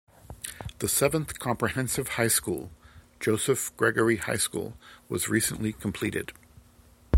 The 0.79 0.87
seventh 0.89 1.37
comprehensive 1.37 2.07
high 2.17 2.29
school, 2.29 2.71
Joseph 3.19 3.71
Gregori 3.77 4.17
High 4.17 4.37
School, 4.37 4.75
was 5.09 5.29
recently 5.29 5.73
completed. 5.73 6.33